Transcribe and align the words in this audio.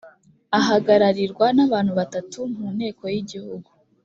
ahagararirwa 0.59 1.45
n 1.57 1.59
‘abantu 1.65 1.91
batatu 1.99 2.39
mu 2.55 2.67
nteko 2.75 3.03
yigihugu. 3.13 3.69